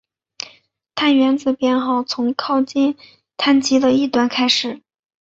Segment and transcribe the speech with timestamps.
[0.95, 2.97] 碳原子编号从靠近
[3.37, 4.81] 羰基的一端开始。